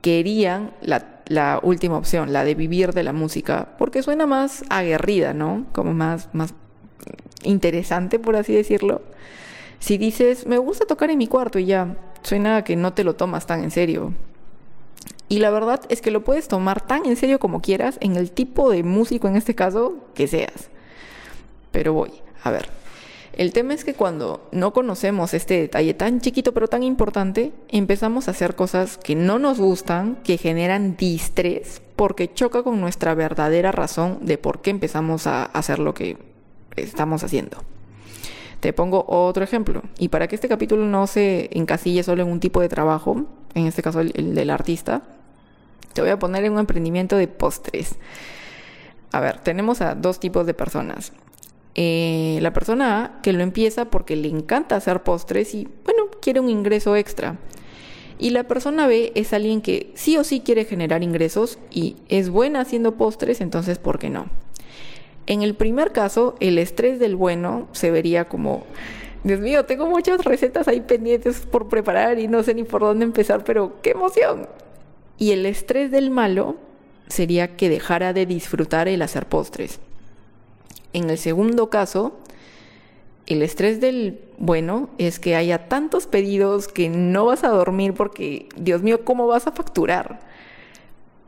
querían 0.00 0.72
la, 0.82 1.11
la, 1.26 1.60
última 1.62 1.96
opción, 1.96 2.32
la 2.32 2.44
de 2.44 2.54
vivir 2.54 2.92
de 2.92 3.02
la 3.02 3.12
música, 3.12 3.68
porque 3.78 4.02
suena 4.02 4.26
más 4.26 4.64
aguerrida, 4.68 5.34
¿no? 5.34 5.66
Como 5.72 5.94
más, 5.94 6.28
más 6.32 6.54
interesante, 7.42 8.18
por 8.18 8.36
así 8.36 8.52
decirlo. 8.54 9.02
Si 9.78 9.98
dices, 9.98 10.46
me 10.46 10.58
gusta 10.58 10.86
tocar 10.86 11.10
en 11.10 11.18
mi 11.18 11.26
cuarto 11.26 11.58
y 11.58 11.66
ya, 11.66 11.96
suena 12.22 12.62
que 12.62 12.76
no 12.76 12.92
te 12.92 13.04
lo 13.04 13.14
tomas 13.14 13.46
tan 13.46 13.64
en 13.64 13.70
serio. 13.70 14.12
Y 15.28 15.38
la 15.38 15.50
verdad 15.50 15.80
es 15.88 16.02
que 16.02 16.10
lo 16.10 16.24
puedes 16.24 16.46
tomar 16.46 16.80
tan 16.80 17.06
en 17.06 17.16
serio 17.16 17.38
como 17.40 17.62
quieras 17.62 17.96
en 18.00 18.16
el 18.16 18.30
tipo 18.30 18.70
de 18.70 18.82
músico, 18.82 19.28
en 19.28 19.36
este 19.36 19.54
caso, 19.54 19.96
que 20.14 20.26
seas. 20.26 20.68
Pero 21.70 21.94
voy, 21.94 22.12
a 22.44 22.50
ver. 22.50 22.81
El 23.32 23.54
tema 23.54 23.72
es 23.72 23.84
que 23.84 23.94
cuando 23.94 24.46
no 24.52 24.74
conocemos 24.74 25.32
este 25.32 25.60
detalle 25.60 25.94
tan 25.94 26.20
chiquito 26.20 26.52
pero 26.52 26.68
tan 26.68 26.82
importante, 26.82 27.52
empezamos 27.68 28.28
a 28.28 28.32
hacer 28.32 28.54
cosas 28.54 28.98
que 28.98 29.14
no 29.14 29.38
nos 29.38 29.58
gustan, 29.58 30.16
que 30.22 30.36
generan 30.36 30.96
distrés, 30.96 31.80
porque 31.96 32.32
choca 32.32 32.62
con 32.62 32.80
nuestra 32.80 33.14
verdadera 33.14 33.72
razón 33.72 34.18
de 34.20 34.36
por 34.36 34.60
qué 34.60 34.70
empezamos 34.70 35.26
a 35.26 35.44
hacer 35.44 35.78
lo 35.78 35.94
que 35.94 36.18
estamos 36.76 37.24
haciendo. 37.24 37.56
Te 38.60 38.74
pongo 38.74 39.06
otro 39.08 39.42
ejemplo, 39.42 39.82
y 39.98 40.08
para 40.08 40.28
que 40.28 40.34
este 40.34 40.48
capítulo 40.48 40.84
no 40.84 41.06
se 41.06 41.48
encasille 41.52 42.02
solo 42.02 42.22
en 42.22 42.28
un 42.28 42.38
tipo 42.38 42.60
de 42.60 42.68
trabajo, 42.68 43.24
en 43.54 43.66
este 43.66 43.82
caso 43.82 44.00
el, 44.00 44.34
del 44.34 44.50
artista, 44.50 45.02
te 45.94 46.02
voy 46.02 46.10
a 46.10 46.18
poner 46.18 46.44
en 46.44 46.52
un 46.52 46.58
emprendimiento 46.60 47.16
de 47.16 47.28
postres. 47.28 47.96
A 49.10 49.20
ver, 49.20 49.40
tenemos 49.40 49.80
a 49.80 49.94
dos 49.94 50.20
tipos 50.20 50.46
de 50.46 50.54
personas. 50.54 51.12
Eh, 51.74 52.38
la 52.42 52.52
persona 52.52 53.04
A 53.04 53.22
que 53.22 53.32
lo 53.32 53.42
empieza 53.42 53.86
porque 53.86 54.16
le 54.16 54.28
encanta 54.28 54.76
hacer 54.76 55.02
postres 55.02 55.54
y, 55.54 55.68
bueno, 55.84 56.04
quiere 56.20 56.40
un 56.40 56.50
ingreso 56.50 56.96
extra. 56.96 57.38
Y 58.18 58.30
la 58.30 58.44
persona 58.44 58.86
B 58.86 59.12
es 59.14 59.32
alguien 59.32 59.62
que 59.62 59.90
sí 59.94 60.16
o 60.16 60.24
sí 60.24 60.40
quiere 60.40 60.64
generar 60.64 61.02
ingresos 61.02 61.58
y 61.70 61.96
es 62.08 62.30
buena 62.30 62.60
haciendo 62.60 62.96
postres, 62.96 63.40
entonces, 63.40 63.78
¿por 63.78 63.98
qué 63.98 64.10
no? 64.10 64.26
En 65.26 65.42
el 65.42 65.54
primer 65.54 65.92
caso, 65.92 66.36
el 66.40 66.58
estrés 66.58 66.98
del 66.98 67.16
bueno 67.16 67.68
se 67.72 67.90
vería 67.90 68.28
como, 68.28 68.64
Dios 69.24 69.40
mío, 69.40 69.64
tengo 69.64 69.86
muchas 69.86 70.24
recetas 70.24 70.68
ahí 70.68 70.80
pendientes 70.80 71.40
por 71.40 71.68
preparar 71.68 72.18
y 72.18 72.28
no 72.28 72.42
sé 72.42 72.54
ni 72.54 72.64
por 72.64 72.82
dónde 72.82 73.04
empezar, 73.04 73.44
pero 73.44 73.80
qué 73.82 73.90
emoción. 73.90 74.48
Y 75.18 75.30
el 75.30 75.46
estrés 75.46 75.90
del 75.90 76.10
malo 76.10 76.56
sería 77.08 77.56
que 77.56 77.68
dejara 77.68 78.12
de 78.12 78.26
disfrutar 78.26 78.88
el 78.88 79.02
hacer 79.02 79.26
postres. 79.26 79.80
En 80.92 81.10
el 81.10 81.18
segundo 81.18 81.70
caso, 81.70 82.12
el 83.26 83.42
estrés 83.42 83.80
del 83.80 84.20
bueno 84.38 84.90
es 84.98 85.18
que 85.18 85.36
haya 85.36 85.68
tantos 85.68 86.06
pedidos 86.06 86.68
que 86.68 86.88
no 86.88 87.26
vas 87.26 87.44
a 87.44 87.48
dormir 87.48 87.94
porque, 87.94 88.48
Dios 88.56 88.82
mío, 88.82 89.04
¿cómo 89.04 89.26
vas 89.26 89.46
a 89.46 89.52
facturar? 89.52 90.20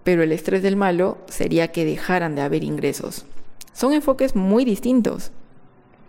Pero 0.02 0.22
el 0.22 0.32
estrés 0.32 0.62
del 0.62 0.76
malo 0.76 1.18
sería 1.26 1.68
que 1.68 1.84
dejaran 1.84 2.34
de 2.34 2.42
haber 2.42 2.64
ingresos. 2.64 3.24
Son 3.72 3.92
enfoques 3.92 4.36
muy 4.36 4.64
distintos, 4.64 5.32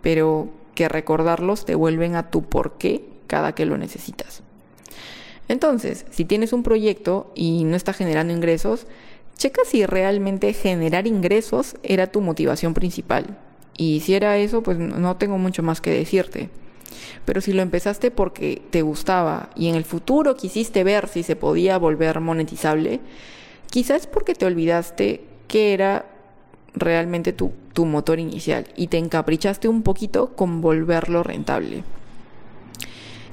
pero 0.02 0.48
que 0.74 0.88
recordarlos 0.88 1.64
te 1.64 1.74
vuelven 1.74 2.14
a 2.14 2.30
tu 2.30 2.42
por 2.42 2.78
qué 2.78 3.08
cada 3.26 3.54
que 3.54 3.64
lo 3.64 3.78
necesitas. 3.78 4.42
Entonces, 5.48 6.04
si 6.10 6.24
tienes 6.24 6.52
un 6.52 6.62
proyecto 6.62 7.32
y 7.34 7.64
no 7.64 7.76
está 7.76 7.92
generando 7.92 8.32
ingresos, 8.32 8.86
checa 9.36 9.62
si 9.64 9.86
realmente 9.86 10.52
generar 10.52 11.06
ingresos 11.06 11.76
era 11.82 12.08
tu 12.08 12.20
motivación 12.20 12.74
principal. 12.74 13.38
Y 13.76 14.00
si 14.00 14.14
era 14.14 14.38
eso, 14.38 14.62
pues 14.62 14.78
no 14.78 15.16
tengo 15.16 15.38
mucho 15.38 15.62
más 15.62 15.80
que 15.80 15.90
decirte. 15.90 16.50
Pero 17.24 17.40
si 17.40 17.52
lo 17.52 17.62
empezaste 17.62 18.10
porque 18.10 18.62
te 18.70 18.82
gustaba 18.82 19.50
y 19.54 19.68
en 19.68 19.74
el 19.74 19.84
futuro 19.84 20.36
quisiste 20.36 20.84
ver 20.84 21.08
si 21.08 21.22
se 21.22 21.36
podía 21.36 21.78
volver 21.78 22.20
monetizable, 22.20 23.00
quizás 23.70 24.06
porque 24.06 24.34
te 24.34 24.46
olvidaste 24.46 25.24
que 25.48 25.74
era 25.74 26.06
realmente 26.74 27.32
tu, 27.32 27.52
tu 27.72 27.86
motor 27.86 28.18
inicial 28.18 28.66
y 28.76 28.88
te 28.88 28.98
encaprichaste 28.98 29.68
un 29.68 29.82
poquito 29.82 30.34
con 30.34 30.60
volverlo 30.60 31.22
rentable. 31.22 31.84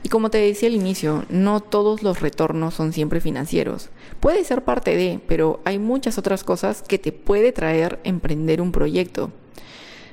Y 0.04 0.10
como 0.10 0.30
te 0.30 0.38
decía 0.38 0.68
al 0.68 0.76
inicio, 0.76 1.24
no 1.30 1.62
todos 1.62 2.04
los 2.04 2.20
retornos 2.20 2.74
son 2.74 2.92
siempre 2.92 3.22
financieros. 3.22 3.90
Puede 4.20 4.44
ser 4.44 4.64
parte 4.66 4.98
de, 4.98 5.22
pero 5.28 5.62
hay 5.64 5.80
muchas 5.80 6.18
otras 6.18 6.44
cosas 6.44 6.82
que 6.82 7.00
te 7.00 7.14
puede 7.14 7.54
traer 7.54 8.00
emprender 8.04 8.62
un 8.62 8.74
proyecto. 8.74 9.32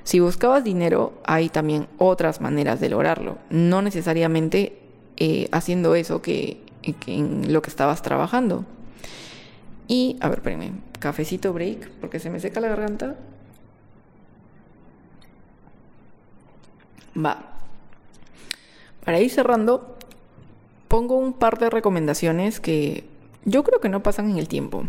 Si 0.04 0.21
buscabas 0.21 0.64
dinero, 0.64 1.12
hay 1.25 1.49
también 1.49 1.87
otras 1.99 2.40
maneras 2.40 2.80
de 2.80 2.88
lograrlo. 2.88 3.38
No 3.50 3.83
necesariamente 3.83 4.78
eh, 5.16 5.49
haciendo 5.52 5.95
eso 5.95 6.23
que, 6.23 6.62
en 7.07 7.52
lo 7.52 7.62
que 7.62 7.71
estabas 7.71 8.02
trabajando. 8.02 8.64
Y, 9.87 10.16
a 10.21 10.28
ver, 10.28 10.38
espérenme, 10.38 10.73
cafecito 10.99 11.52
break, 11.52 11.90
porque 12.00 12.21
se 12.21 12.30
me 12.30 12.40
seca 12.40 12.61
la 12.61 12.69
garganta. 12.69 13.16
Va. 17.16 17.59
Para 19.04 19.21
ir 19.21 19.30
cerrando, 19.30 19.97
pongo 20.88 21.16
un 21.16 21.33
par 21.33 21.59
de 21.59 21.71
recomendaciones 21.71 22.61
que 22.61 23.04
yo 23.45 23.64
creo 23.64 23.80
que 23.80 23.88
no 23.88 24.02
pasan 24.02 24.30
en 24.30 24.38
el 24.38 24.49
tiempo. 24.49 24.85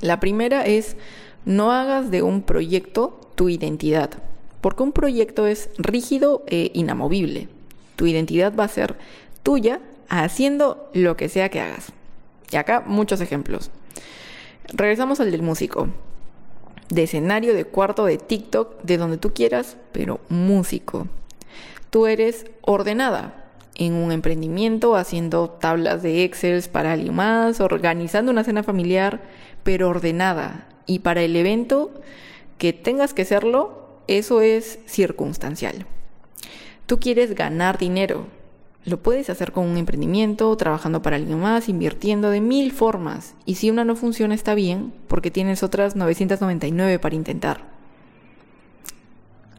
La 0.00 0.20
primera 0.20 0.64
es 0.66 0.96
no 1.44 1.72
hagas 1.72 2.10
de 2.10 2.22
un 2.22 2.42
proyecto 2.42 3.20
tu 3.34 3.48
identidad, 3.48 4.10
porque 4.60 4.82
un 4.82 4.92
proyecto 4.92 5.46
es 5.46 5.70
rígido 5.78 6.44
e 6.46 6.70
inamovible. 6.74 7.48
Tu 7.96 8.06
identidad 8.06 8.54
va 8.54 8.64
a 8.64 8.68
ser 8.68 8.96
tuya 9.42 9.80
haciendo 10.08 10.90
lo 10.92 11.16
que 11.16 11.28
sea 11.28 11.48
que 11.48 11.60
hagas. 11.60 11.92
Y 12.50 12.56
acá 12.56 12.82
muchos 12.86 13.20
ejemplos. 13.20 13.70
Regresamos 14.72 15.20
al 15.20 15.30
del 15.30 15.42
músico. 15.42 15.88
De 16.90 17.04
escenario, 17.04 17.54
de 17.54 17.64
cuarto, 17.64 18.04
de 18.04 18.18
TikTok, 18.18 18.82
de 18.82 18.98
donde 18.98 19.16
tú 19.16 19.32
quieras, 19.32 19.76
pero 19.92 20.20
músico. 20.28 21.06
Tú 21.90 22.06
eres 22.06 22.46
ordenada 22.60 23.41
en 23.74 23.94
un 23.94 24.12
emprendimiento, 24.12 24.96
haciendo 24.96 25.50
tablas 25.50 26.02
de 26.02 26.24
Excel 26.24 26.62
para 26.70 26.92
alguien 26.92 27.14
más, 27.14 27.60
organizando 27.60 28.30
una 28.30 28.44
cena 28.44 28.62
familiar, 28.62 29.22
pero 29.62 29.88
ordenada. 29.88 30.68
Y 30.86 31.00
para 31.00 31.22
el 31.22 31.36
evento 31.36 31.90
que 32.58 32.72
tengas 32.72 33.14
que 33.14 33.22
hacerlo, 33.22 34.00
eso 34.08 34.40
es 34.40 34.78
circunstancial. 34.86 35.86
Tú 36.86 37.00
quieres 37.00 37.34
ganar 37.34 37.78
dinero, 37.78 38.26
lo 38.84 39.00
puedes 39.00 39.30
hacer 39.30 39.52
con 39.52 39.66
un 39.66 39.76
emprendimiento, 39.76 40.54
trabajando 40.56 41.02
para 41.02 41.16
alguien 41.16 41.38
más, 41.38 41.68
invirtiendo 41.68 42.30
de 42.30 42.40
mil 42.40 42.72
formas. 42.72 43.34
Y 43.46 43.54
si 43.54 43.70
una 43.70 43.84
no 43.84 43.94
funciona 43.94 44.34
está 44.34 44.54
bien, 44.54 44.92
porque 45.06 45.30
tienes 45.30 45.62
otras 45.62 45.94
999 45.94 46.98
para 46.98 47.14
intentar. 47.14 47.64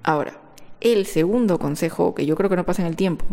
Ahora, 0.03 0.41
el 0.81 1.05
segundo 1.05 1.57
consejo, 1.57 2.13
que 2.13 2.25
yo 2.25 2.35
creo 2.35 2.49
que 2.49 2.57
no 2.57 2.65
pasa 2.65 2.81
en 2.81 2.89
el 2.89 2.97
tiempo, 2.97 3.25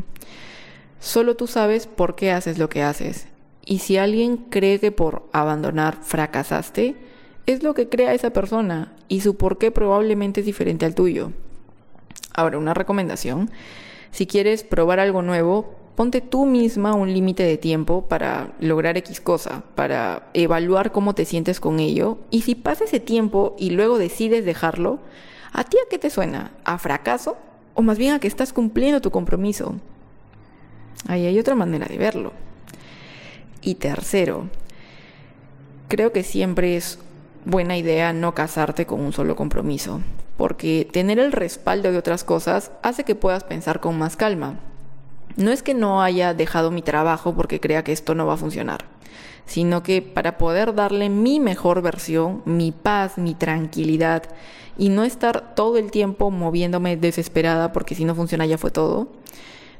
solo 1.00 1.34
tú 1.34 1.46
sabes 1.46 1.86
por 1.86 2.14
qué 2.14 2.30
haces 2.30 2.58
lo 2.58 2.68
que 2.68 2.82
haces. 2.82 3.26
Y 3.64 3.78
si 3.78 3.96
alguien 3.96 4.36
cree 4.36 4.78
que 4.78 4.92
por 4.92 5.28
abandonar 5.32 5.98
fracasaste, 6.02 6.96
es 7.46 7.62
lo 7.62 7.74
que 7.74 7.88
crea 7.88 8.14
esa 8.14 8.30
persona 8.30 8.92
y 9.08 9.20
su 9.20 9.36
por 9.36 9.58
qué 9.58 9.70
probablemente 9.70 10.40
es 10.40 10.46
diferente 10.46 10.86
al 10.86 10.94
tuyo. 10.94 11.32
Ahora, 12.32 12.58
una 12.58 12.74
recomendación. 12.74 13.50
Si 14.12 14.26
quieres 14.26 14.62
probar 14.62 15.00
algo 15.00 15.22
nuevo, 15.22 15.74
ponte 15.96 16.20
tú 16.20 16.46
misma 16.46 16.94
un 16.94 17.12
límite 17.12 17.42
de 17.42 17.58
tiempo 17.58 18.06
para 18.08 18.52
lograr 18.60 18.96
X 18.98 19.20
cosa, 19.20 19.62
para 19.74 20.30
evaluar 20.34 20.92
cómo 20.92 21.14
te 21.14 21.24
sientes 21.24 21.60
con 21.60 21.80
ello. 21.80 22.18
Y 22.30 22.42
si 22.42 22.54
pasa 22.54 22.84
ese 22.84 23.00
tiempo 23.00 23.56
y 23.58 23.70
luego 23.70 23.98
decides 23.98 24.44
dejarlo, 24.44 25.00
¿a 25.52 25.64
ti 25.64 25.76
a 25.76 25.88
qué 25.90 25.98
te 25.98 26.10
suena? 26.10 26.52
¿A 26.64 26.78
fracaso? 26.78 27.36
¿O 27.74 27.82
más 27.82 27.98
bien 27.98 28.14
a 28.14 28.20
que 28.20 28.28
estás 28.28 28.52
cumpliendo 28.52 29.00
tu 29.00 29.10
compromiso? 29.10 29.74
Ahí 31.08 31.26
hay 31.26 31.38
otra 31.38 31.54
manera 31.54 31.86
de 31.86 31.98
verlo. 31.98 32.32
Y 33.62 33.76
tercero, 33.76 34.48
creo 35.88 36.12
que 36.12 36.22
siempre 36.22 36.76
es 36.76 36.98
buena 37.44 37.76
idea 37.76 38.12
no 38.12 38.34
casarte 38.34 38.86
con 38.86 39.00
un 39.00 39.12
solo 39.12 39.36
compromiso, 39.36 40.00
porque 40.36 40.88
tener 40.90 41.18
el 41.18 41.32
respaldo 41.32 41.90
de 41.90 41.98
otras 41.98 42.24
cosas 42.24 42.70
hace 42.82 43.04
que 43.04 43.14
puedas 43.14 43.44
pensar 43.44 43.80
con 43.80 43.98
más 43.98 44.16
calma. 44.16 44.60
No 45.36 45.50
es 45.50 45.62
que 45.62 45.74
no 45.74 46.02
haya 46.02 46.34
dejado 46.34 46.70
mi 46.70 46.82
trabajo 46.82 47.34
porque 47.34 47.60
crea 47.60 47.84
que 47.84 47.92
esto 47.92 48.14
no 48.14 48.26
va 48.26 48.34
a 48.34 48.38
funcionar, 48.38 48.84
sino 49.46 49.82
que 49.82 50.02
para 50.02 50.38
poder 50.38 50.74
darle 50.74 51.08
mi 51.08 51.40
mejor 51.40 51.82
versión, 51.82 52.42
mi 52.44 52.72
paz, 52.72 53.16
mi 53.16 53.34
tranquilidad 53.34 54.24
y 54.76 54.88
no 54.88 55.04
estar 55.04 55.54
todo 55.54 55.76
el 55.76 55.90
tiempo 55.90 56.30
moviéndome 56.30 56.96
desesperada 56.96 57.72
porque 57.72 57.94
si 57.94 58.04
no 58.04 58.14
funciona 58.14 58.46
ya 58.46 58.58
fue 58.58 58.70
todo, 58.70 59.08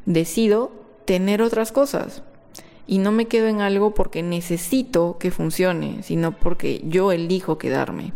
decido 0.06 0.79
tener 1.04 1.42
otras 1.42 1.72
cosas. 1.72 2.22
Y 2.86 2.98
no 2.98 3.12
me 3.12 3.26
quedo 3.26 3.46
en 3.46 3.60
algo 3.60 3.94
porque 3.94 4.22
necesito 4.22 5.16
que 5.18 5.30
funcione, 5.30 6.02
sino 6.02 6.36
porque 6.36 6.82
yo 6.84 7.12
elijo 7.12 7.58
quedarme. 7.58 8.12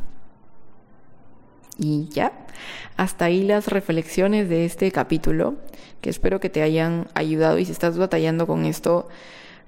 Y 1.78 2.08
ya, 2.08 2.32
hasta 2.96 3.26
ahí 3.26 3.42
las 3.42 3.68
reflexiones 3.68 4.48
de 4.48 4.64
este 4.64 4.90
capítulo, 4.92 5.56
que 6.00 6.10
espero 6.10 6.40
que 6.40 6.50
te 6.50 6.62
hayan 6.62 7.08
ayudado 7.14 7.58
y 7.58 7.64
si 7.64 7.72
estás 7.72 7.98
batallando 7.98 8.46
con 8.46 8.64
esto, 8.64 9.08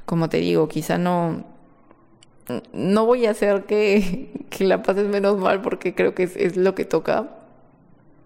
como 0.05 0.29
te 0.29 0.39
digo, 0.39 0.69
quizá 0.69 0.99
no, 0.99 1.45
no 2.73 3.07
voy 3.07 3.27
a 3.27 3.31
hacer 3.31 3.65
que, 3.65 4.45
que 4.51 4.65
la 4.65 4.83
pases 4.83 5.09
menos 5.09 5.39
mal 5.39 5.63
porque 5.63 5.95
creo 5.95 6.15
que 6.15 6.25
es, 6.25 6.37
es 6.37 6.57
lo 6.57 6.75
que 6.75 6.85
toca, 6.85 7.31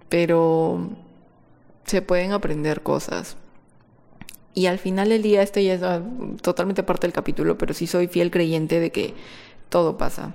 pero 0.09 0.91
se 1.85 2.03
pueden 2.03 2.33
aprender 2.33 2.83
cosas. 2.83 3.37
Y 4.55 4.67
al 4.67 4.79
final 4.79 5.11
del 5.11 5.23
día, 5.23 5.43
esto 5.43 5.61
ya 5.61 5.75
es 5.75 5.83
totalmente 6.43 6.83
parte 6.83 7.07
del 7.07 7.13
capítulo, 7.13 7.57
pero 7.57 7.73
sí 7.73 7.87
soy 7.87 8.09
fiel 8.09 8.31
creyente 8.31 8.81
de 8.81 8.91
que 8.91 9.15
todo 9.69 9.97
pasa. 9.97 10.35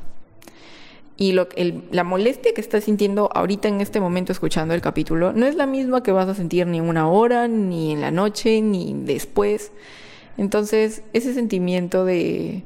Y 1.17 1.31
lo, 1.31 1.47
la 1.91 2.03
molestia 2.03 2.53
que 2.53 2.61
estás 2.61 2.85
sintiendo 2.85 3.29
ahorita 3.33 3.67
en 3.67 3.79
este 3.79 3.99
momento 3.99 4.31
escuchando 4.33 4.73
el 4.73 4.81
capítulo 4.81 5.31
no 5.31 5.45
es 5.45 5.55
la 5.55 5.65
misma 5.65 6.03
que 6.03 6.11
vas 6.11 6.27
a 6.27 6.35
sentir 6.35 6.67
ni 6.67 6.81
una 6.81 7.07
hora, 7.07 7.47
ni 7.47 7.93
en 7.93 8.01
la 8.01 8.11
noche, 8.11 8.61
ni 8.61 8.93
después. 8.93 9.71
Entonces, 10.37 11.03
ese 11.13 11.33
sentimiento 11.33 12.03
de, 12.03 12.63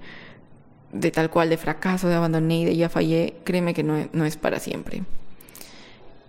de 0.92 1.12
tal 1.12 1.30
cual, 1.30 1.50
de 1.50 1.58
fracaso, 1.58 2.08
de 2.08 2.16
abandoné 2.16 2.62
y 2.62 2.66
de 2.66 2.76
ya 2.76 2.90
fallé, 2.90 3.36
créeme 3.44 3.74
que 3.74 3.84
no, 3.84 4.08
no 4.14 4.26
es 4.26 4.38
para 4.38 4.60
siempre. 4.60 5.04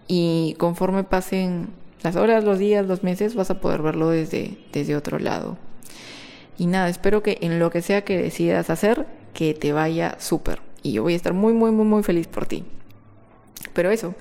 Y 0.09 0.57
conforme 0.59 1.05
pasen 1.05 1.69
las 2.03 2.17
horas, 2.17 2.45
los 2.45 2.59
días, 2.59 2.87
los 2.87 3.03
meses, 3.03 3.35
vas 3.35 3.51
a 3.51 3.61
poder 3.61 3.83
verlo 3.83 4.11
desde, 4.11 4.59
desde 4.73 4.97
otro 4.97 5.19
lado. 5.19 5.59
Y 6.59 6.67
nada, 6.67 6.89
espero 6.89 7.23
que 7.23 7.39
en 7.41 7.59
lo 7.59 7.71
que 7.71 7.83
sea 7.83 8.05
que 8.05 8.19
decidas 8.19 8.71
hacer, 8.71 9.07
que 9.33 9.55
te 9.55 9.73
vaya 9.73 10.17
súper 10.19 10.61
y 10.83 10.93
yo 10.93 11.03
voy 11.03 11.15
a 11.15 11.17
estar 11.17 11.33
muy, 11.33 11.53
muy, 11.53 11.71
muy, 11.71 11.85
muy 11.85 12.03
feliz 12.03 12.27
por 12.27 12.47
ti. 12.47 12.65
Pero 13.73 13.91
eso, 13.91 14.15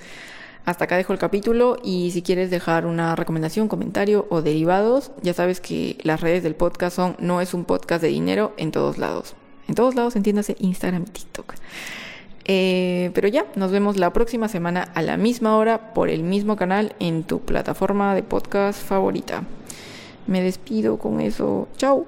hasta 0.65 0.86
acá 0.86 0.98
dejo 0.98 1.13
el 1.13 1.19
capítulo 1.19 1.77
y 1.83 2.12
si 2.12 2.21
quieres 2.21 2.50
dejar 2.50 2.86
una 2.86 3.15
recomendación, 3.15 3.67
comentario 3.67 4.27
o 4.29 4.41
derivados, 4.41 5.12
ya 5.21 5.33
sabes 5.33 5.62
que 5.62 5.98
las 6.03 6.21
redes 6.21 6.43
del 6.43 6.55
podcast 6.55 6.95
son 6.95 7.15
no 7.19 7.41
es 7.41 7.53
un 7.53 7.65
podcast 7.65 8.01
de 8.01 8.09
dinero 8.09 8.53
en 8.57 8.71
todos 8.71 8.98
lados. 8.98 9.36
En 9.67 9.75
todos 9.75 9.95
lados 9.95 10.15
entiéndase 10.15 10.55
Instagram 10.59 11.05
TikTok. 11.05 11.53
Eh, 12.51 13.12
pero 13.13 13.27
ya, 13.27 13.46
nos 13.56 13.70
vemos 13.70 13.96
la 13.98 14.12
próxima 14.12 14.48
semana 14.48 14.82
a 14.96 15.03
la 15.03 15.18
misma 15.18 15.56
hora 15.56 15.94
por 15.94 16.10
el 16.10 16.24
mismo 16.24 16.56
canal 16.56 16.96
en 17.00 17.22
tu 17.22 17.41
plataforma 17.41 18.15
de 18.15 18.24
podcast 18.24 18.82
favorita. 18.82 19.44
Me 20.25 20.41
despido 20.41 20.98
con 20.98 21.22
eso. 21.22 21.68
Chao. 21.77 22.08